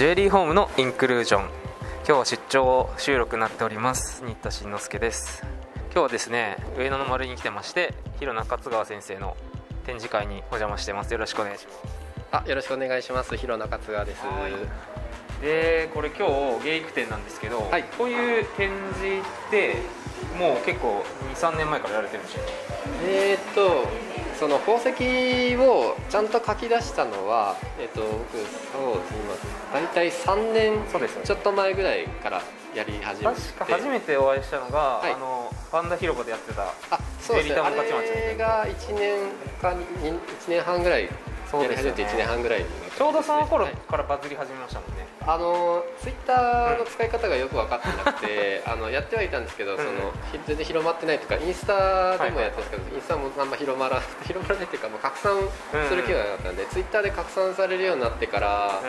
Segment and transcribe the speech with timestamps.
[0.00, 1.42] ジュエリーホームのインクルージョン。
[1.42, 1.50] 今
[2.06, 4.22] 日は出張収録になっております。
[4.24, 5.42] 新田慎之介です。
[5.92, 9.36] 今日はですね上野の丸に来てまして広中勝川先生の
[9.84, 11.12] 展示会にお邪魔してます。
[11.12, 11.78] よろしくお願いします。
[12.32, 13.36] あよろしくお願いします。
[13.36, 14.22] 広中勝川です。
[15.42, 16.26] でこれ今
[16.58, 17.84] 日芸育展なんですけど、はい。
[17.98, 19.76] こういう展示って
[20.38, 21.04] もう結構
[21.34, 22.40] 23年前からやられてるんでしょ
[23.04, 23.86] えーっと
[24.40, 29.18] その宝石をちゃんと書き出したのはえーっと僕そうですね
[29.70, 32.40] 今大体3年そうですちょっと前ぐらいから
[32.74, 33.40] やり始めて。
[33.40, 35.12] 確か初めてお会いしたのが、はい。
[35.12, 37.56] あのパンダ広場でやってたあそうですね。
[37.56, 39.18] あれが1年
[39.60, 41.08] か1年半ぐらい
[41.50, 42.02] そうですよね。
[42.02, 49.76] やり始めて1年半ぐらいになってちょうどその頃はいからバズり始めましたもんね、あのツイッターの使い方がよく分かってなくて、あのやってはいたんですけど、ん。
[49.76, 49.90] その
[50.30, 55.32] ひ全然広まってないというかインスタでもやってるんですけど、インスタもあんま広まら 広まらないというか、もう拡散
[55.88, 58.80] する気がなかったんで、ツイッターで拡散されるようになってから、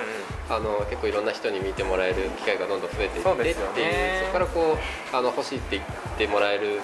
[0.50, 4.78] あの結構いろんな人に見てもらえる機会がどんどん増えていってそうですっていうそこからこ
[5.13, 5.84] うあの欲しいって言っ
[6.18, 6.82] てもらえる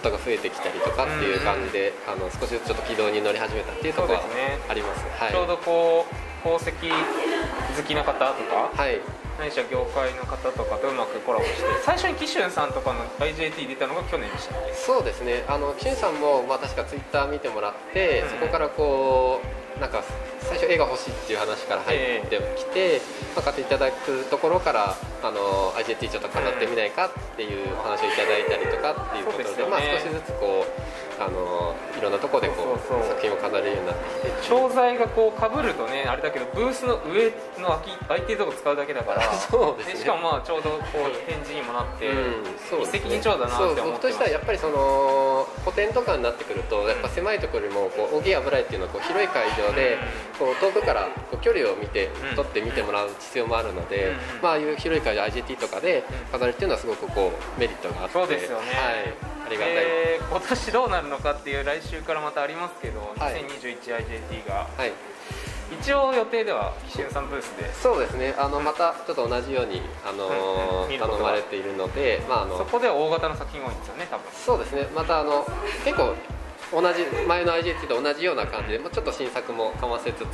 [0.00, 4.58] ことが増えてきたりとかっていう感じで、あの少しずつちょっと軌道に乗り始めたっていうところはそうですね。
[4.68, 5.04] あります。
[5.20, 5.32] はい。
[5.32, 8.98] ちょうどこう宝石好きな方とかはい
[9.40, 14.74] 何しろ業界の方とかとうまくコラボして最初に紀春さんとかの IJT 出たのが去年でしたっけ？
[14.74, 15.44] そうですね。
[15.48, 18.28] あのキュンさんも、まあ、確かツイッター見てもらって、うん。
[18.28, 19.40] そこからこ
[19.76, 20.04] うなんか
[20.40, 23.00] 最初絵が欲しいっていう話から入ってきて、
[23.34, 30.70] まあ、買っていただくところからあの IJT ちょっと飾ってみないかっていうお話をいただいたりとかっていうことでまあ、少しずつこう
[31.20, 34.48] あのいろんなところでこう作品を飾れるようになってきて。
[34.48, 40.00] 調剤がこうかぶるとねあれだけどブースの上の空き空いてるとこ使うだけだから そうですね。
[40.00, 42.98] しかもまあちょうどこう展示にもなって、うんそうですね。
[43.04, 49.98] 一石二鳥だなって思っ僕としてはやっぱりその個展とかになってくるとやっぱ狭いところよりもこう大きい油絵っていうのはこう広い会場で
[50.38, 52.36] こう遠くからこう距離を見てうん。
[52.36, 54.42] 撮って見てもらう必要もあるので、うん。
[54.42, 58.12] まあああいう広い会場 IGT とかで飾るっていうのはすごくこうメリットがあって。
[58.14, 58.66] そうですよね。
[58.66, 63.44] はい、ありがたい、で今年どうなるのかっていう来週からまたありますけど、はい。
[63.44, 64.66] 2021IJT が。
[64.76, 64.92] はい、
[65.80, 67.72] 一応予定では岸春さんブースで。
[67.74, 68.34] そうですね。
[68.38, 70.92] あのまたちょっと同じように、あのうん。
[70.92, 71.18] うん頼が。
[71.18, 74.32] まれているので、まあ、あのそこでは大型の作品が多いんですよね多分。
[74.32, 74.88] そうですね。
[74.94, 75.46] またあの
[75.84, 76.14] 結構
[76.72, 80.26] 同じ前の IGT と同じような感じで、まあ、ちょっと新作もかませつつっ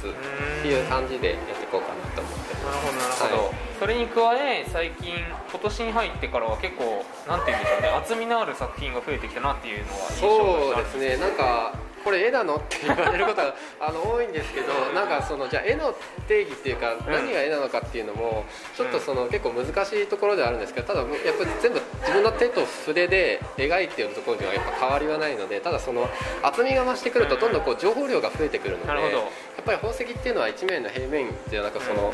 [0.62, 3.54] ていう感じでやっていこうかなと思ってなるほどなるほど、はい。
[3.78, 5.14] それに加え最近
[5.50, 12.54] 今年に入ってからは結構なんていうんでしょうね厚みのある作品が増えてきたなっていうのは印象としてあるですねなんかこれ絵なの？
[12.54, 15.92] って言われることがあの多いんですけどなんかそのじゃあ絵の
[16.28, 18.44] 定義っていうか何が絵なのかっていうのも
[18.76, 26.08] ちょっとその結構難しいところではあるんですけどただやっぱり全部自分の手と筆で描いているところにはやっぱ変わりはないのでただその
[26.44, 32.12] 厚みが増してくるとどんどんこう情報量が増えてくるのでやっぱり宝石っていうのは一面の平面ではなくその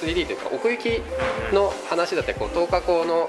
[0.00, 1.02] 3D というか奥行き
[1.52, 3.28] の話だったりこう透過光の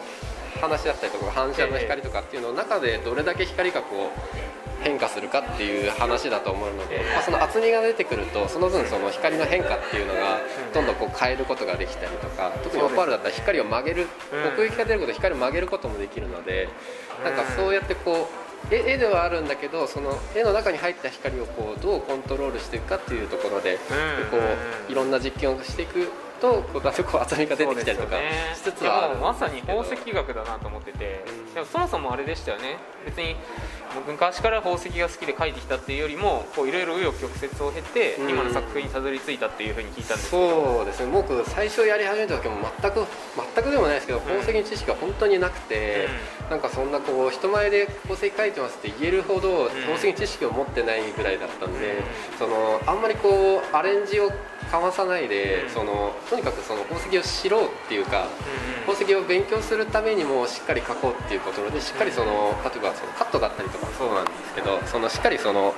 [0.62, 10.40] 話だったりとか反射の光とかっていうのの中でどれだけ光がこう変化するかっていう話だと思うので、まあ、その厚みが出てくるとその分その光の変化っていうのが
[10.74, 14.54] どんどんこう変えることができたりとか特にオパールだったら光を曲げるうん。
[14.54, 16.70] 奥行きが出ることで光を曲げることもできるので
[17.24, 18.30] なんかそうやってこ
[18.72, 23.80] う絵絵ではあるんだけどその絵の中に入った光をこうどうコントロールしていくかっていうところでうん。
[24.32, 24.38] こ
[24.90, 26.10] ういろんな実験をしていく
[26.42, 28.18] とこうだんだんこう厚みが出てきたりとか
[28.54, 32.76] しつつはまさに宝石学だなと思ってて、うんでもそもそもあれでしたよね。
[33.06, 33.38] 別に
[33.96, 38.30] 僕昔から宝石が好きで描いてきたっていうよりもこういろいろ紆余曲折を経て、うん。
[38.30, 40.76] 今の作品にたどり着いたっていうふうに聞いたんですけど。
[40.76, 41.12] そうですね。
[41.14, 43.06] 僕最初やり始めた時も全く
[43.56, 46.10] 全くでもないですけど宝石の知識が本当になくて、
[46.50, 52.04] なんかそんなこう人前で宝石描いてますって言えるほど宝石の知識を持ってないぐらいだったんで、
[52.38, 54.30] そのあんまりこうアレンジを
[54.70, 55.70] かまさないで、うん。
[55.70, 58.26] そのとにかくその宝石を知ろうっていうか、う
[58.72, 65.74] ん宝石を勉強するためにもしっかり描こうっていうことでしっかりその例えばそのカットだったりとかもそうなんですけどそのしっかりその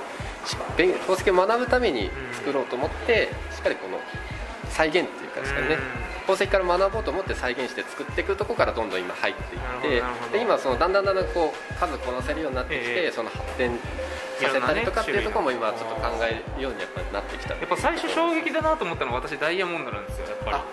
[0.46, 3.98] 宝石を学ぶために作ろうと思ってしっかりこの
[4.70, 5.76] 再現っていうかですかね、
[6.26, 10.00] 宝石から学ぼうと思って再現して作っていくところからどんどん今入っていっ
[10.30, 13.10] てで今そのだんだんだんだんこう数こなせるようになってきて、ええ。
[13.10, 13.72] その発展
[14.38, 20.56] させたりとかっていうところも今ちょっと考えるようにやっぱりなってきたやっぱ最初衝撃だなと思ったのは私ダイヤモンドなんですよやっぱり。
[20.56, 20.64] あ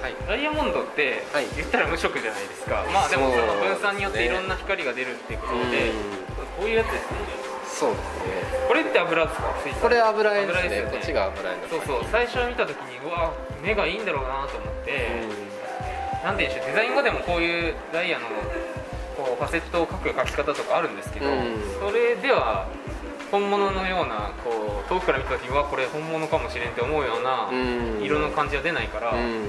[0.00, 0.14] はい。
[0.26, 1.46] ダイヤモンドってはい。
[1.56, 5.92] 言ったら無色じゃないですか、まあでもその分散によっていろんな光が出るっていうことで
[6.58, 7.18] こういうやつですね。
[7.66, 8.00] そうです
[8.52, 8.66] ね。
[8.68, 9.48] これって油ですか？
[9.82, 10.90] これ油絵です油絵ですよね。
[10.90, 12.04] ねこっちが油絵のそうそう。
[12.10, 15.22] 最初見た時にうわ目がいいんだろうなと思って、
[16.24, 16.66] なんていうんでしょう。
[16.66, 18.26] デザイン画でもこういうダイヤの
[19.16, 21.58] こうファセットを描く描き方とかあるんですけど、うん。
[21.80, 22.66] それでは
[23.30, 28.02] 本物のようなこう遠くから見た時にはこれ本物かもしれんって思うようなうん。
[28.02, 29.44] 色の感じは出ないから、うん。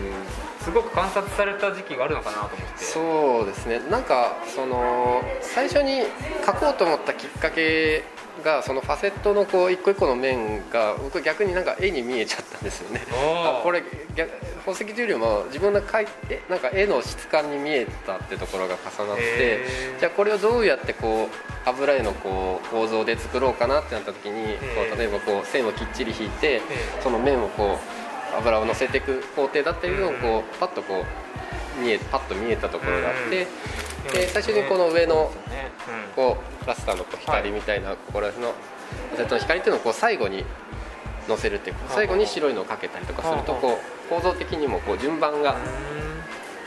[0.61, 2.83] すごく観察された時期があるのかなと思って。
[2.83, 3.79] そうですね。
[3.89, 6.03] なんかその最初に
[6.45, 8.03] 描こうと思ったきっかけ
[8.43, 13.01] がそのファセットのこう一個一個の面が僕逆になんか絵に見えちゃったんですよね。
[13.11, 13.83] あこれ
[14.15, 19.65] 逆宝石というよりも自分の描いてなんか絵の質感に見えたってところが重なって
[19.99, 24.63] じゃあこれをどうやってこう油絵のこう構造で作ろうかなってなった時にこ
[24.94, 26.62] う例えばこう線をきっちり引いてえ
[27.01, 27.77] その面をこ
[28.33, 31.04] う油を乗せていく工程だっていうのをこうパッとこ
[31.77, 33.48] う見えパッと見えたところがあって
[34.07, 34.13] うん。
[34.13, 35.31] で最初にこの上の
[36.16, 38.54] こうラスターのこう光みたいなここら辺の
[39.30, 40.44] の光っていうのをこう最後に
[41.27, 45.60] 乗せるっていうあ最後に白いのをかけたりとかするとはあこう構造的にもこう順番がうん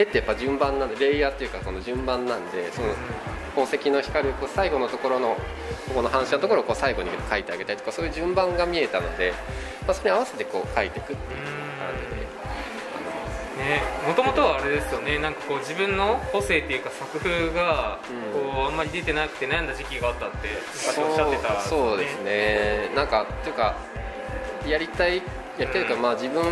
[0.02, 2.88] 絵ってやっぱ順番なんでレイヤーっていうかその順番なんでその
[3.54, 5.36] 宝石の光をこう最後のところの
[5.88, 9.32] ここの反射のところをこう最後に書いてあげたりとかそういう順番が見えたので、
[9.86, 11.40] まあ、それに合わせてこう書いていくっていう
[11.78, 12.22] 感じで。
[13.52, 18.00] ねもともとはあれですよねなんかこう自分の個性っていうか作風が
[18.34, 23.76] うんこうあんまり出てなくて悩んだ時期があったって昔おっしゃってたそうそうですねなんかっていうか
[24.66, 25.22] やりたい
[25.62, 26.42] やりたいというか、まあ自分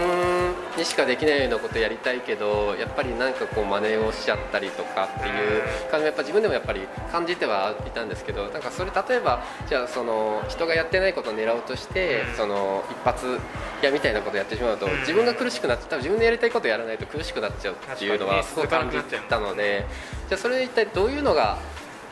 [0.79, 12.37] にしかできないようなことやりたいけどやっぱりなんかこう真似をしちゃったりとかっていう感じもやっぱ自分でもやっぱり感じてはいたんですけどなんかそれ例えばじゃあその人がやってないことを狙おうとしてうん。
[12.37, 13.39] その一発
[13.83, 15.01] やみたいなことやってしまうとうん。
[15.01, 18.99] 自分が苦しくなって多分自分でやりたいことやらないと苦しくなっちゃうっていうのはすごい感じ
[19.29, 19.87] たので
[20.29, 21.59] じゃあそれ一体どういうのが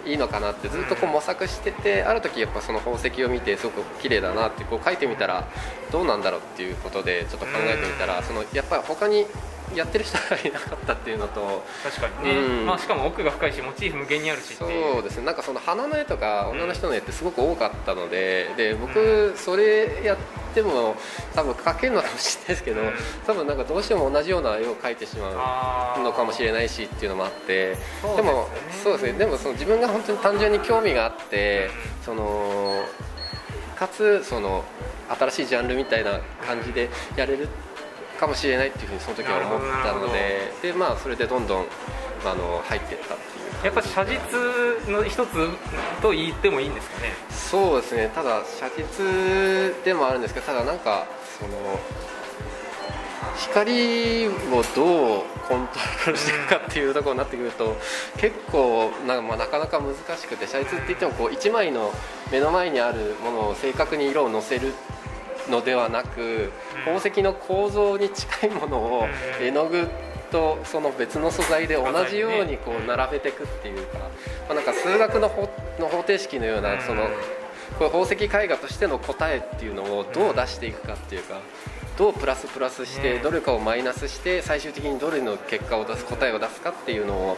[0.09, 5.47] いいのかなってずっとこう模索しててある時やっぱその宝石を見てすごく綺麗だなってこう書いてみたら
[5.93, 9.27] どうなんだろうっていうことでちょっと考えてみたらそのやっぱり他に
[9.75, 12.67] やってる人がいなかったっていうのと確かにね、うん。
[12.67, 15.01] まあ、しかも奥が深いしモチーフ無限にあるしってそいう。
[15.01, 15.27] うですね。
[15.27, 20.17] なんかその花の絵とか女の人の絵ってすごく多かったのでで僕それやっ
[20.55, 20.97] ても
[21.35, 22.93] 多分描けるのかもしれないですけどうん。
[23.27, 27.77] 多分なんかどうしても同じような絵を描いてしまうのかもしれないしっていうのもあって
[28.17, 28.49] でも
[28.83, 29.13] そうですね。
[29.13, 31.71] でもその自分が本当に単純に興味があって
[32.05, 32.85] その
[33.77, 34.65] かつその
[35.09, 37.49] 新しいジャンルみたいな感じでやれる
[38.19, 41.67] かもしれないっていうふうにその時は思ったのででまあそれでどんどん
[42.25, 45.49] あの入っていったっていうやっぱ写実の一つ
[46.03, 47.13] と言ってもいいんですかね。
[47.31, 48.11] そうですね。
[48.15, 51.07] ただ写実でもあるんですけどただなんか
[51.39, 51.53] その
[53.39, 54.33] 光を
[54.75, 57.77] どうコントロールしていくかっていうところになってくると
[58.17, 61.93] 結構な,、まあ、なかなか難しくて写実って言ってもこう1枚の
[62.31, 64.73] 目の前にあるものを正確に色をのせる
[65.51, 66.53] のではなく
[66.85, 69.07] 宝石の構造に近いものを
[69.41, 69.47] うん。
[69.47, 69.89] 絵の具
[70.31, 74.07] とその別の素材で同じようにこう並べていくっていうか、ま
[74.51, 75.49] あ、なんか数学の方
[75.79, 77.09] の方程式のようなその
[77.79, 81.41] これ宝石絵画としての答えっていうのをどう出していくかっていうか
[81.97, 83.23] どうプラスプラスしてうん。
[83.23, 87.37] どれかをマイナスして最終的にどれの結果を出す答えを出すかっていうのを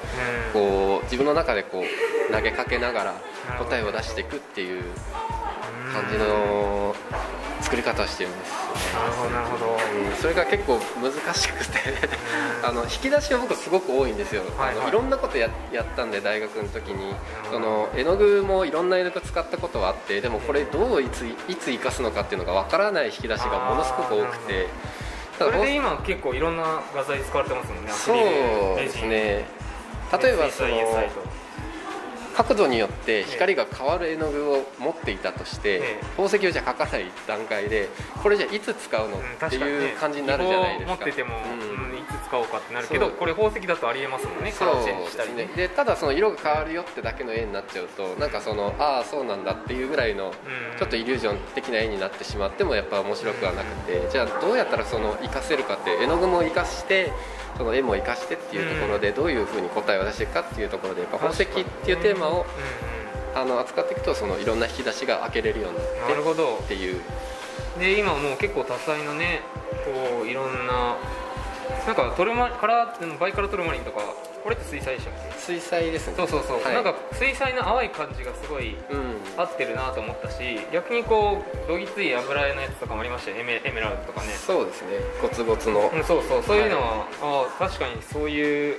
[0.53, 3.15] こう自分の中でこう投げかけながら
[3.59, 4.83] 答えを出していくっていう
[5.93, 6.95] 感じの
[7.71, 8.53] 作り方をしてるんです。
[8.93, 9.67] なるほどなるほど。
[9.67, 11.79] うんそれが結構難しくて。
[12.63, 14.89] あの引き出しが僕すごく多いんですよ、はいはい。
[14.89, 17.15] いろんなことややったんで大学の時に。
[17.49, 24.67] その絵の具もいろんな絵の具使ったことはあってでもこれどういついつ生かすのかっていうのがわからない引き出しがものすごく多くて。
[25.39, 28.17] それで今結構いろんな画材使われてますもんねそう
[28.77, 29.47] ですね。
[30.21, 30.69] 例えばその
[32.43, 36.05] 角度によって光が変わる絵の具を持っていたとして、ええ。
[36.17, 37.89] 宝石をじゃ描かない段階で
[38.23, 39.17] これじゃあいつ使うの？
[39.17, 41.93] うんっていう感じになるじゃないですか、持ってても、うん。
[41.93, 45.37] うんいつ使おうかってなるけどこれ宝石だとありえますもんねカラーチェンジしたりね。
[45.37, 45.69] ですね。
[45.69, 50.33] でただその色が変わるよってだけの絵になっちゃうとなんかそのああそうなんだっていうぐらいのうん。
[50.79, 57.13] ちょっとイリュージョン的な絵になってしまってもやっぱ面白くはなくてじゃあどうやったらその活かせるかって絵の具も活かして
[57.59, 61.47] その絵も活かしてっていうところでどういうふうに答えを出していくかっていうところでやっぱ宝石っ
[61.85, 62.47] ていうテーマをうんうん。
[63.33, 66.57] あの扱っていくとそのいろんな引き出しが開けれるようになってなるほど。
[66.57, 67.01] っていう。
[67.79, 69.43] で今もう結構多彩なね
[69.85, 70.97] こういろんな
[71.87, 74.01] なんかトルマカラーバイカラトルマリンとか
[74.43, 75.39] これって水彩でしたっけ？
[75.39, 76.15] 水彩ですね。
[76.17, 76.75] そうそうそう、はい。
[76.75, 84.33] なんか水彩の淡い感じがすごいうん合ってるなと思ったし逆にこうどぎつい油絵のやつとかもありましたよエメエメラルドとかね。
[84.33, 84.89] そうですね。
[85.23, 85.89] ゴツゴツの。
[85.95, 86.43] うん、そうそう。
[86.43, 88.77] そういうのは、ああ確かにそういう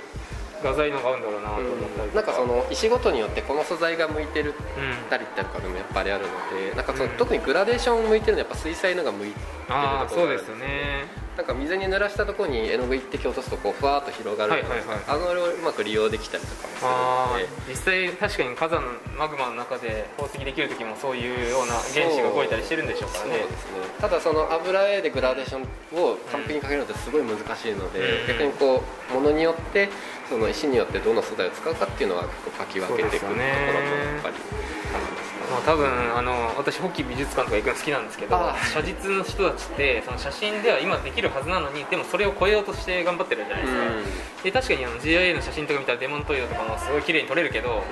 [0.62, 6.30] 画材のが合うんだろうなと思ったりとなんかその石ごとによってこの素材が向いてるうんたりとかでもやっぱりあるの
[6.70, 11.22] でなんかその、うん特にグラデーション向いてるのはやっぱ水彩のが向いてるああところがあるそうですよね。
[11.36, 14.70] なんか水に濡らしたところに絵の具一滴落とすとこうふわっと広がるはいはい
[15.08, 17.62] あのをうまく利用できたりとかもあするので。
[17.66, 18.82] ー実際確かに火山
[19.16, 23.38] マグマの中で宝石できる時もそういうような原子が動いたりしてるんでしょうからね。
[23.40, 23.78] そうですね。
[24.00, 25.62] ただその油絵でグラデーション
[25.98, 29.88] を完璧に描けるのってすごい難しいので、うん逆にこうものによって
[30.32, 35.42] その石によってどの素材を使うかっていうのは結構描き分けていくところもやっぱりあるんですね。
[35.52, 47.82] まあ、多分あの私ホッキー美術館とか行くの好きなんですけどあ写実の人たちってその写真では今できるはずなのにでもそれを超えようとして頑張ってるじゃないですか、で確かにあの GIA の写真とか見たらデモントイドとかもすごい綺麗に撮れるけど、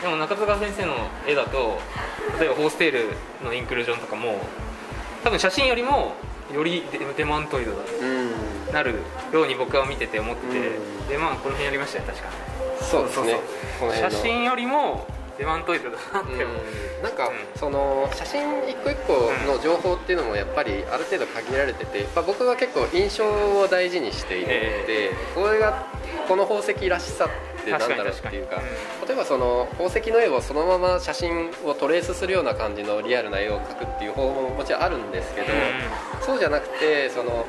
[0.00, 0.94] でも中塚先生の
[1.26, 1.80] 絵だと
[2.38, 4.38] 例えばホーステールのインクルージョンとかも
[5.24, 6.14] 多分写真よりも
[6.54, 8.94] よりデデマントイドだうん、うんなる
[9.32, 11.08] ように僕は見てて思ってて、うん。
[11.08, 12.28] でまあこの辺やりましたよ確か。
[12.80, 13.40] そうですね。
[14.00, 15.06] 写真よりも
[15.38, 16.56] デマントイドだなって思う、
[16.98, 17.02] うん。
[17.02, 17.34] なんか、うん。
[17.58, 24.52] その写真一個一個の情報っていうのもやっぱりある程度限られてて、まあ、僕は結構印象を大事にしているの
[24.86, 25.86] で、これが
[26.26, 27.28] この宝石らしさっ
[27.64, 28.72] てなんだろうっていうか確か
[29.04, 35.46] に例えばその宝石の絵をそのまま写真をトレースするような感じのリアルな絵を描くっていう方法ももちろんあるんですけど、
[36.20, 37.46] そうじゃなくてその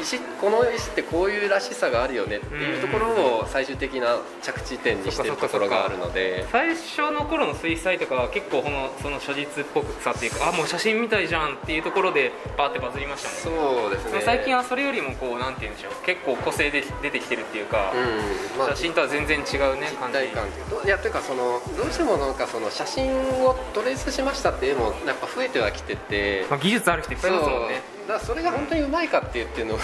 [0.00, 3.06] 石この石ってこういうらしさがあるよねっていうところ
[3.40, 6.46] を最終的な着地点にしてるところがあるので。
[6.50, 14.22] 最初の頃の水彩とかは結構このその写実っぽくさっていうかあもう写真みたいじゃんっていうところでバーってバズりましたもんそうですね。
[14.24, 16.04] 最近はそれよりもこうなんて言うんでしょう。
[16.04, 18.58] 結構個性で出てきてるっていうか、うん。
[18.58, 20.20] まあ写真とは全然違うね感じ。
[20.28, 23.12] 感っていうといやというかそのどうしてもなんかその写真
[23.44, 26.46] をトレースしましたっていうのもやっぱ増えてはきてて。
[26.50, 29.80] まあ、技術ある人いっぱいいますもんねだそれが本当にうまいかって言っていうのと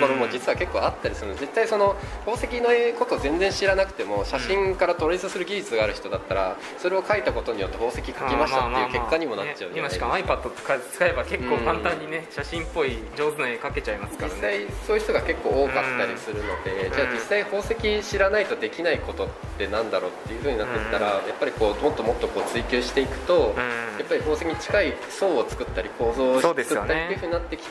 [0.00, 1.34] ころも実は結構あったりするの。
[1.34, 2.68] で絶対その宝石の
[2.98, 10.06] こと全然知らなくても写真からトレースする技術がある人だったらそれを書いたことによって宝石描きましたっていう結果にもなっちゃうじゃないですか。
[10.06, 14.34] ね今しかも iPad 使えば結構簡単にね、写真っぽい上手な絵描けちゃいますからね。
[14.36, 16.92] 実際そういう人が結構多かったりするので、うん。
[16.94, 23.54] じゃあ実際宝石知らないとできないことってなんだろうっていうふうになっていったら、やっぱりこうもっともっとこう追求していくと、
[23.98, 27.67] やっぱり宝石に近い層を作ったり構造を作ったりっていうふうになってきて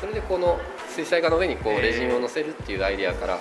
[0.00, 3.38] それでこの水彩画の上にこうレジンを乗せるっていうアイデアから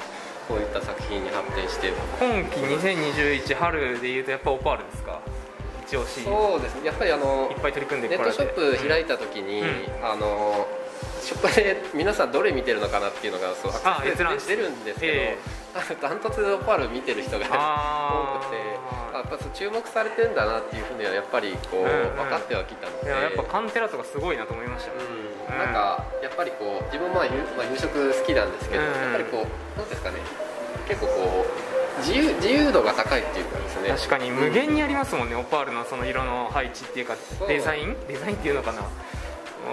[0.47, 1.87] こういった作品に発展して。
[2.19, 5.21] 今季2021春でいうとやっぱオパールですか？
[5.87, 6.19] 一押し。
[6.19, 6.85] いっそうですね。
[6.85, 9.67] やっぱりあのぱい取り組んでネットショップ開いたた時に、うん。
[10.03, 10.67] あの
[11.21, 15.37] ショップで皆さんどれ見てるのかなっていうのがそうあで閲覧出るんですけど、え
[16.01, 18.57] ダントツでオパール見てる人が多くて
[19.29, 22.17] っぱそう注目されてんだなっていうふうにはやっぱりこう、うんうん。
[22.17, 23.05] 分かってはきたので。
[23.05, 30.17] いややっぱカンテラとかすごいなと思いました、うん、なんかやっぱりこう自分もまあ夕,、まあ、夕食好きなんですけど、うんやっぱりこうなんですかね。
[30.88, 33.89] 結構こう自由自由度が高いっていうかですね。
[33.89, 34.31] 確かに。
[34.31, 37.15] 無限にありますもんね、オパールのその色の配置っていうか
[37.48, 37.95] デザイン？
[38.07, 38.81] デザインっていうのかな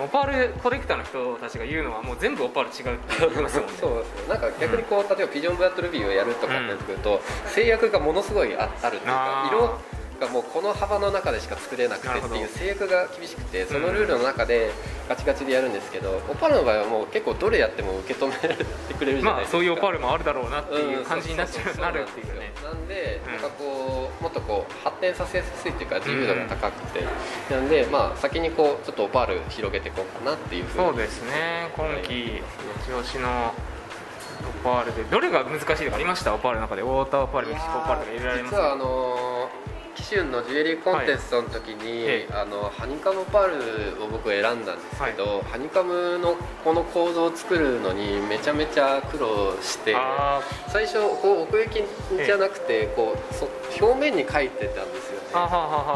[0.05, 3.73] オパールコレクターの人たちが言うのはもう全部オパール違うって言いますもんね。
[3.81, 14.71] そうですねなんか逆にこう例えばピジョンブラッドルビーをやるとかってなってくると、制約がものすごいああるっていうか色がもうこの幅の中でしか作れなくてっていう制約が厳しくてそのルールの中で
[15.09, 19.57] ガチガチでやるんですけど、オパールの場合はもう結構どれやっても受け止めてくれるじゃないですか。
[19.57, 22.53] まあそういうオパールもあるだろうなっていううん感じになっちゃそうなるっていうね。
[22.63, 23.33] なんで、うん。
[23.33, 27.05] なんかこうもっとこう発展させやすいっていうか自由度が高くて、
[27.51, 31.71] なんでまあ先にこうちょっとオパール広げていこうかなっていうふうにそうですね。
[31.77, 32.43] 今季
[32.87, 33.55] 一押しの
[34.63, 36.35] オパールでどれが難しいとかありました？
[36.35, 36.83] オパールの中で。
[36.83, 39.36] ウォーターオパールメキシコオパールとか入れられます実はあのキ
[40.03, 51.83] シュンのジュエリーコンテストの時に、ええあのハニカムパールを僕選んだんですけど、ハニカムのこの構造を作るのにめちゃめちゃ苦労してあ最初こう奥行き
[52.25, 53.49] じゃなくてこうそ
[53.81, 55.16] 表面に描いてたんですよ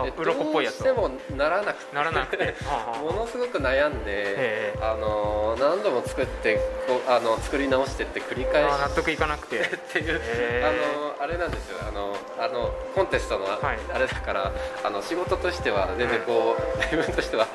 [0.05, 1.95] でどうしてもならなくて。
[1.97, 2.45] ならなくて。
[2.45, 4.79] はあはあ ものすごく悩んで、ええ。
[4.83, 6.57] あの何度も作って
[6.87, 9.61] こうあの作り直してって繰り返し納得いかなくて。
[9.61, 10.21] っていう、
[10.65, 11.79] あのあれなんですよ。
[11.89, 13.79] あのあのコンテストのあはい。
[13.99, 14.53] れだから、
[14.85, 17.47] あの仕事としては全然こう、自分としては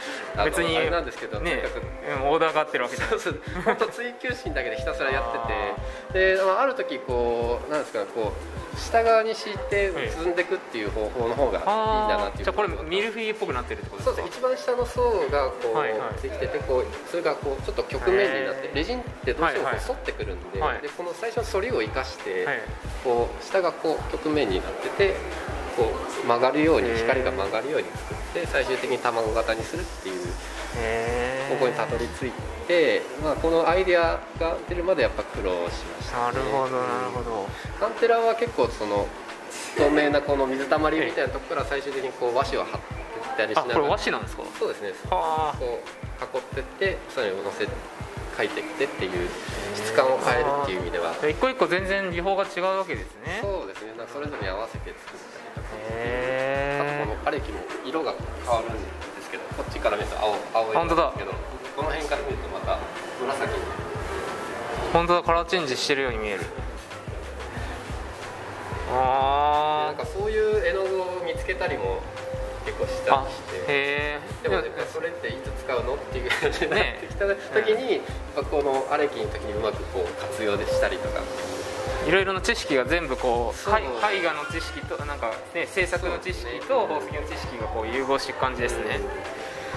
[0.43, 1.77] 別にあれなんですけど、ねとにかく。
[1.79, 1.85] うん
[2.29, 3.39] オーダーが合ってるわけじゃそうそう。
[3.65, 5.31] 本当追求心だけでひたすらやっ
[6.11, 6.35] てて。
[6.35, 8.31] でまあある時こうなんですかこ
[8.73, 12.43] う下側に敷いて積んでいくっていう方法の方がいいんだなっていう。
[12.45, 14.49] じゃあこれミルフィーユっぽくなってるってことそうですか？
[14.49, 16.21] です一番下の層がこう、はいはい。
[16.21, 22.59] できててこうそれがこうちょっと曲面になってレジンってどうしてもこはいはいう反ってくるんで,、はいでこの最初の反りを生かして、はい。
[23.03, 25.15] こう下がこう曲面になってて
[25.77, 25.91] こ
[26.23, 30.15] う曲がるように光が曲がるように作って最終的に卵型にするっていう
[30.77, 32.31] へここにたどり着い
[32.67, 37.47] て、まあ、このアイデアが出るまでやっぱ苦労しました、なるほどなるほど。
[37.79, 39.05] カンテラは結構その
[39.77, 42.87] 透明なこの水たまりみたいなところから最終的にこう和紙を貼って
[43.37, 44.43] たりしながらあこれ和紙なんですか？
[44.59, 44.93] そうですね。
[45.09, 49.29] はこう囲ってってそれを乗せ描いてってっていう
[49.75, 51.13] 質感を変えるっていう意味では。
[51.29, 53.39] 一個一個全然技法が違うわけですね。
[53.41, 53.93] そうですね。
[53.97, 55.19] なんかそれぞれに合わせて作っ
[55.55, 55.75] たりとか。
[55.91, 58.79] へあとこのアレキも色が変わるんで
[59.23, 61.31] すけどこっちから見ると青青色なんですけど
[61.75, 62.79] この辺から見るとまた
[63.19, 63.59] 紫に。
[64.93, 66.45] 本当だカラーチェンジしてるように見える
[68.95, 72.01] あなんかそういう絵の具を見つけたりも
[72.65, 74.19] 結構したありして。
[74.43, 78.01] でもねそれっていつ使うのっていう感じになってきた時に、やっ
[78.35, 81.21] ぱこのアレキの時にうまくこう活用でしたりとか。
[82.07, 83.69] いろいろな知識が全部こう
[84.11, 88.99] 絵絵画の知識となんか、ね、制作の知識と宝石の知識がこう融合していく感じですね、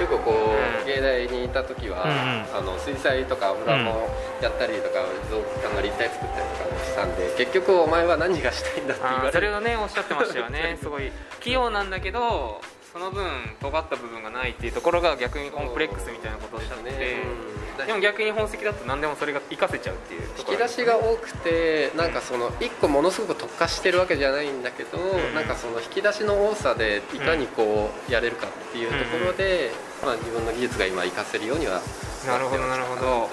[0.01, 0.87] よくこう、うん。
[0.87, 4.09] 芸大にいた時は、あの水彩とか油も
[4.41, 10.79] やったりとか、造あの立体作ったりとかもしたんで結局お前は何がしたいんだって言わあれそれをねおっしゃってましたよね。
[10.83, 12.61] すごい器用なんだけど
[12.93, 13.25] その分
[13.61, 17.23] 尖った部分がないっていうところが逆にコンプレックスみたいなことをおっしゃってて、ね。
[17.53, 25.35] うんでも逆に本石だと何でもそれが活かせちゃうっていうところ引き出しが多くてなんかその1個ものすごく特化してるわけじゃないんだけど、ん。
[25.35, 29.71] なんかその引き出しの多さでいかにこうやれるかっていうところで、
[30.05, 31.81] まあ、自分の技術が今活かせるようには
[32.27, 33.29] なるほどなるほど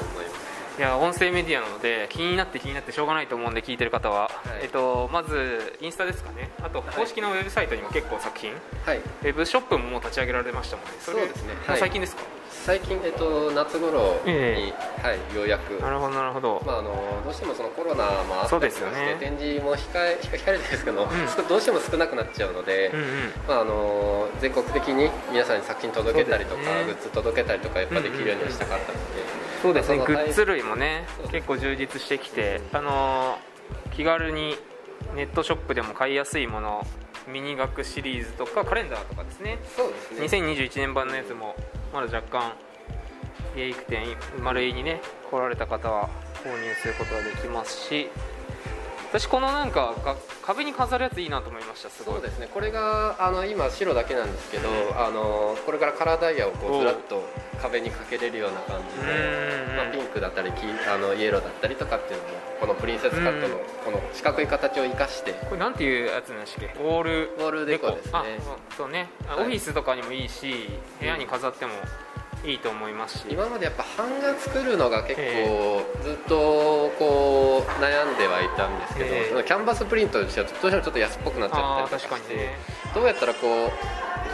[0.77, 4.63] いや音声メディアなので気になって気になってしょうがないと思うんで聞いてる方は、い。
[4.63, 6.49] えっと、まずインスタですかね。
[6.61, 8.51] あと公式のウェブサイトにも結構作品、
[8.85, 8.97] はい。
[8.97, 10.91] ウェブショップももう立ち上げられましたもんね。
[10.97, 11.53] れそうですね。
[11.65, 11.79] はい。
[11.79, 12.23] 最近ですか、
[12.63, 19.17] 最近、えっと、夏頃に、えはい、ようやくなるほどなるほど、まあ、あのどうしてもそのコロナもあったそうりして、ですよね。
[19.19, 21.09] 展示も控え控え控えてですけど、ん。
[21.47, 23.05] どうしても少なくなっちゃうので、うんうん。
[23.47, 26.85] まあ、あの全国的に皆さんに作品届けたりとか、ね。
[26.85, 29.01] グッズ届けたりとかやっぱできるようにはしたかったので、
[29.61, 33.55] そうですねまあグッズ類もね結構充実してきてあのー
[33.95, 34.55] 気軽に
[35.15, 36.85] ネットショップでも買いやすいもの
[37.31, 39.57] ミニ学シリーズとかカレンダーとかですね。
[39.75, 40.43] そうですね。
[40.43, 41.55] 2021年版のやつも
[41.93, 42.53] まだ若干
[43.55, 44.05] 家育店
[44.41, 46.09] 丸井にね来られた方は
[46.43, 48.09] 購入することができますし
[49.09, 52.15] 私このなんかが壁に飾るやついいなと思いましたすごい。
[52.15, 52.49] そうですね。
[52.53, 56.75] これがあの今白だけなんですけど、あのこれからカラーダイヤをこおう。
[56.77, 57.23] うずらっと
[57.61, 59.11] 壁にかけれるような感じで、
[59.69, 65.31] うんまあ、ピンクだったり黄あのイエローだったりとかっていうのもこのプリンセスカットのこの四角い形を生かして。
[65.33, 66.83] これなんていうやつなんでしたっけ？
[66.83, 68.11] ウォールウォールデコですね。
[68.13, 68.23] あ
[68.77, 69.45] そうね、あはい。
[69.45, 71.71] オフィスとかにもいいし部屋に飾っても
[72.43, 73.25] いいと思いますし。
[73.29, 79.29] 今までやっぱ版画作るのが結え構ずっとこう悩んではいたんですけど、ええ。
[79.29, 82.59] そのキャンバスプリントにしてはどうしてもちょっと安っぽくなっちゃったりとかして、ね。
[82.93, 83.71] どうやったらこう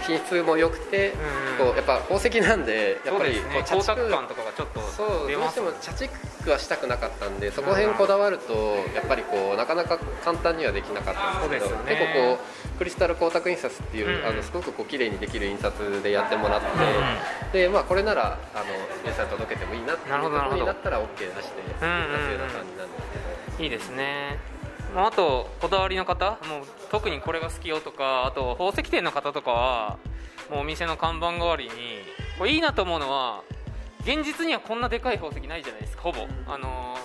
[0.01, 1.13] 品質も良くて、
[1.59, 1.65] うん。
[1.67, 8.53] こうやっぱ宝石なんでやっぱりこうね光沢感とかがちょっとそうどうしても茶畜はしたくなかったんでそこら辺こだわると
[8.95, 11.95] やっぱりこうなかなか簡単にはできなかったんですけどね。
[11.95, 12.43] 結構こ
[12.75, 16.61] うクリスタル光沢印刷っていう、うんあのすごくこう綺麗にできる印刷でやってもらっ
[17.51, 18.65] て、でまあこれならあの
[19.03, 22.97] 皆さんに届けてもいいなっていうところになったら OK 出して出すような感じなんで。
[22.97, 23.11] す
[23.57, 23.63] けど。
[23.63, 24.39] いいですね。
[24.95, 26.31] まああとこだわりの方？
[26.47, 29.97] もう特にこれが好きよとかあと宝石店の方とかは
[30.49, 31.71] もうお店の看板代わりに
[32.37, 33.43] これいいなと思うのは
[34.01, 36.27] 現実にはこんなでかい宝石ないじゃないですかほぼ。
[36.47, 36.97] あの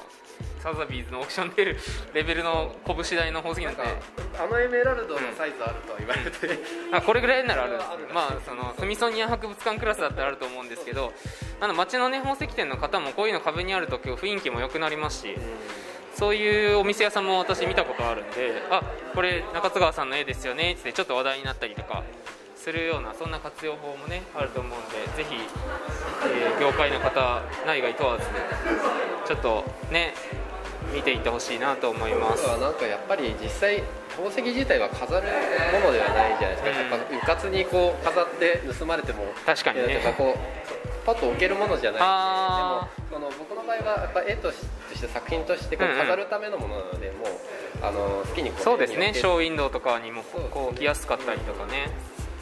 [0.58, 1.78] サザビーズのオークションで出る
[2.12, 3.82] レベルの拳大の宝石なんて。
[3.82, 4.02] なんか
[4.42, 6.58] あのエメラルドのサイズあるとは言われて、
[6.90, 7.86] あこれぐらいならあるんです。
[8.12, 11.12] まあそのスミソニアン博物館クラスだったらあると思うんですけど
[11.60, 15.36] あの街のね宝石店の方もこういうの壁にあると今日雰囲気も良くなりますし
[16.18, 18.82] そういうお店屋さんも私見たことあるんであ
[19.14, 22.04] これ中津川さんの絵ですよねってちょっと話題になったりとか
[22.56, 28.24] するようなそんな活用法もねあると思うんでぜひ、えー業界の方内外問わず
[29.26, 30.14] ちょっとね
[30.92, 32.46] 見ていってほしいなと思います。
[32.60, 35.28] なんかやっぱり実際宝石自体は飾る
[35.72, 36.76] ものではないじゃないですか、うん。
[36.76, 40.00] やっぱうかつにこう飾って盗まれても確かにね。
[40.16, 40.38] こう
[41.06, 44.58] パッと置けるものじゃないででもその僕の場合はやっぱ絵とし
[45.00, 45.98] て作品としてこううんうん。
[46.00, 47.28] 飾るためのものなので、もう
[47.86, 49.14] あの好きにこうそうですね。
[49.14, 51.90] ショーウィンドウとかにもこう置きやすかったりとかね。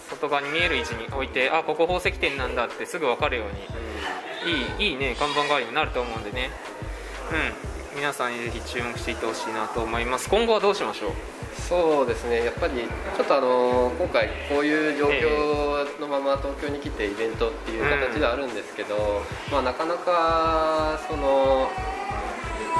[0.09, 3.48] 外側に見える位置に置いてあここ宝石店なんだってすぐ分かるよう
[4.46, 4.55] に。
[4.79, 6.50] いいいいね看板代わりになると思うんでね。
[7.92, 7.96] うん。
[7.98, 10.29] 皆さんにぜひ注目していってほしいなと思います。
[10.29, 11.12] 今後はどうしましょう？
[11.69, 12.45] そうですね。
[12.45, 12.75] やっぱり
[13.17, 21.69] ちょっとあの今回こういう状況のまま東京に来てイベントっていう形ではあるんですけど、まあ、なかなかその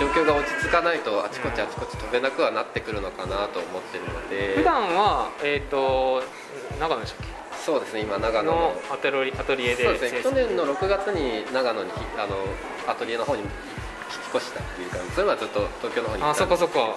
[0.01, 4.57] 状況が落ち着かないとあちこちあちこち飛べなくはなってくるのかなと思ってるので。
[4.57, 6.23] 普段はえっ、と
[6.81, 7.27] 長野でしたっ
[7.65, 8.61] そうですね今長け野の。
[8.61, 12.37] のアトリエアトリエでそうですね去年の6月に長野にひあの
[12.87, 13.51] アトリエの方に引っ
[14.35, 16.55] 越したっていうかそれはずっと東京の方にいたんですけど。
[16.55, 16.97] あそっかそっ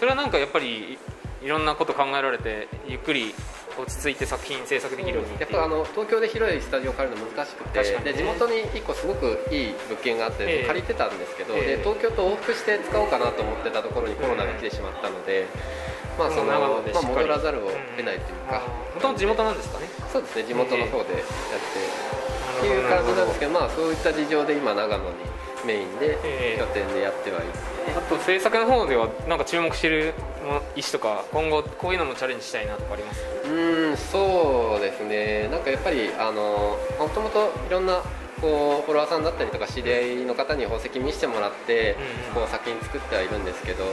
[0.00, 0.98] それはなんかやっぱり
[1.42, 3.34] いろんなこと考えられてゆっくり
[3.78, 8.12] 落ち着いて作品制作できるようにやっぱあの東京で広いスタジオを借りるの難しくて、ね。
[8.12, 10.66] で地元に1個すごくいい物件があって、ええ。
[10.66, 11.76] 借りてたんですけど、ええ。
[11.76, 15.46] で東京と往復して使おうかなと思ってたところにコロナが来てしまったので、
[16.18, 18.62] まあそのまあ、戻らざるを得ないというか、
[18.94, 19.86] もともと地元なんですかね？
[20.12, 21.38] そうですね地元の方でやって、
[22.58, 25.14] っていう感じなんですけど、まあ、そういった事情で今長野に
[25.66, 26.58] メインでええ。
[26.58, 27.46] 拠点でやってはいる、
[27.96, 30.14] あと制作の方ではなんか注目してる
[30.76, 33.22] 石とか今後こういうのもチャレンジしたいなとかあります？
[33.44, 35.48] うーんそうですね。
[35.48, 38.02] なんかやっぱりあのもともといろんな
[38.40, 41.96] こうフォロワーさんだったりとか知り合いの方に宝石見せてもらって、
[42.30, 43.84] うんこう作品作ってはいるんですけど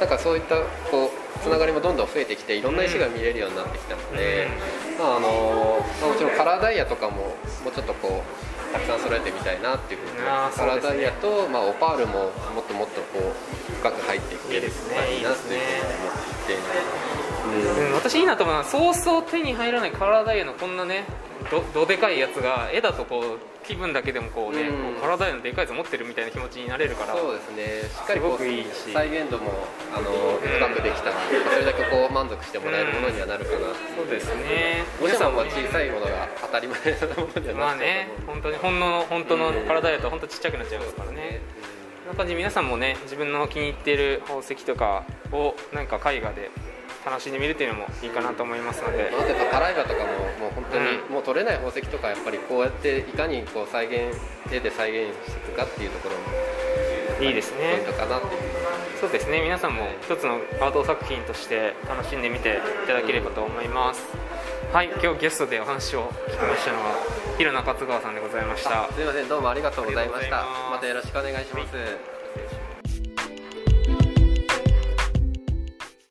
[0.00, 0.56] なんかそういった
[0.90, 4.48] こうつながりもどんどん増えてきていろんな石が見れるようになってきたので、
[4.98, 5.28] まああの
[6.00, 12.12] まあ、もちろんカラーダイヤとかももうちょっとこうたくさん揃えてみたいなっていうふうにあーカラーダイヤそと、まあ、オパールも
[12.54, 16.62] もっともっとこう深く入っていけるいいなっていうふうに思っていて。
[17.46, 21.04] うんうん、私いいなと思うのはそうそう手に入らないカラーダイヤのこんなね
[21.48, 24.94] どどでかいやつが絵だとこう気分だけでもこうね、うん。
[24.94, 27.88] こうカラーダイヤのでかいやつ持ってるみたいな気持ちになれるからそうですね。
[27.90, 29.50] しっかりこう再現度も
[29.92, 31.16] あの深くできたら
[31.52, 33.58] それだけこう満足してもらえるものにはなるかな
[33.96, 34.84] そうですね。
[35.00, 41.16] 皆さんはも小さいものが当たり前なものにはまあなっちゃね本当にほんの本当のカラーダイヤと本当ちっちゃくなっちゃいますからね。
[41.16, 41.40] ね
[42.06, 46.50] こんな感じで皆さんもね自分の気に入っている宝石とかをなんか絵画で
[47.06, 50.10] 楽しんでみるっていうのもいいかなと思いますので、まあ、あとやっぱカラー画とかも
[50.42, 51.14] もう本当に、うん。
[51.14, 54.10] もう取れない宝石とかやっぱりこうやっていかにこう再現
[54.50, 58.42] 絵で再現していくかっていうところもいいですポインねトかなっていう。
[59.00, 59.40] そうですね。
[59.40, 64.02] 皆さんも一つのアート作品として楽しんでみていただければと思います。
[64.72, 66.92] はい今日ゲストでお話を聞きましたのは
[67.38, 68.90] 広中勝川さんでございました。
[68.92, 69.28] すいません。
[69.28, 70.44] どうもありがとうございました。
[70.70, 72.65] またよろしくお願いします、失礼します